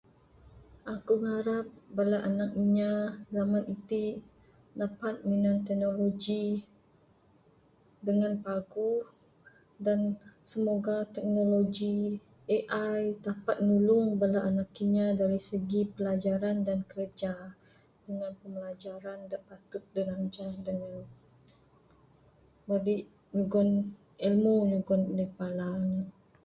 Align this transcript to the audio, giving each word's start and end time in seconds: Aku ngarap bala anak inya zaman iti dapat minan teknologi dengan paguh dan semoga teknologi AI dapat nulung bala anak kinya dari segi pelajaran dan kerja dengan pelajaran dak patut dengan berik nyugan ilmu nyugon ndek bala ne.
Aku 0.93 1.13
ngarap 1.23 1.67
bala 1.95 2.17
anak 2.29 2.51
inya 2.63 2.91
zaman 3.35 3.63
iti 3.75 4.03
dapat 4.81 5.15
minan 5.29 5.57
teknologi 5.67 6.45
dengan 8.07 8.33
paguh 8.45 9.01
dan 9.85 9.99
semoga 10.51 10.97
teknologi 11.15 11.97
AI 12.57 13.01
dapat 13.27 13.57
nulung 13.69 14.07
bala 14.21 14.39
anak 14.49 14.67
kinya 14.77 15.07
dari 15.21 15.37
segi 15.49 15.81
pelajaran 15.95 16.57
dan 16.67 16.79
kerja 16.93 17.33
dengan 18.09 18.31
pelajaran 18.41 19.19
dak 19.31 19.41
patut 19.47 19.83
dengan 19.97 20.21
berik 22.69 23.03
nyugan 23.37 23.69
ilmu 24.27 24.55
nyugon 24.69 25.01
ndek 25.13 25.31
bala 25.39 25.69
ne. 25.85 25.99